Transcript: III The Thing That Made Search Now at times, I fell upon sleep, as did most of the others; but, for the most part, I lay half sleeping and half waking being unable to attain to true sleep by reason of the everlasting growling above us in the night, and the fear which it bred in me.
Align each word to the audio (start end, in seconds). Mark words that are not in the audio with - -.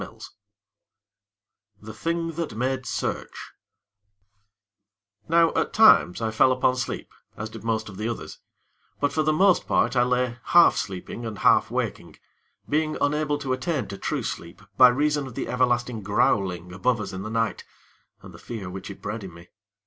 III 0.01 0.17
The 1.79 1.93
Thing 1.93 2.31
That 2.31 2.55
Made 2.57 2.87
Search 2.87 3.51
Now 5.29 5.53
at 5.53 5.73
times, 5.73 6.23
I 6.23 6.31
fell 6.31 6.51
upon 6.51 6.75
sleep, 6.75 7.13
as 7.37 7.51
did 7.51 7.63
most 7.63 7.87
of 7.87 7.97
the 7.97 8.09
others; 8.09 8.39
but, 8.99 9.13
for 9.13 9.21
the 9.21 9.31
most 9.31 9.67
part, 9.67 9.95
I 9.95 10.01
lay 10.01 10.39
half 10.45 10.75
sleeping 10.75 11.23
and 11.23 11.37
half 11.37 11.69
waking 11.69 12.15
being 12.67 12.97
unable 12.99 13.37
to 13.37 13.53
attain 13.53 13.87
to 13.89 13.97
true 13.99 14.23
sleep 14.23 14.63
by 14.75 14.87
reason 14.87 15.27
of 15.27 15.35
the 15.35 15.47
everlasting 15.47 16.01
growling 16.01 16.73
above 16.73 16.99
us 16.99 17.13
in 17.13 17.21
the 17.21 17.29
night, 17.29 17.63
and 18.23 18.33
the 18.33 18.39
fear 18.39 18.71
which 18.71 18.89
it 18.89 19.03
bred 19.03 19.23
in 19.23 19.31
me. 19.31 19.49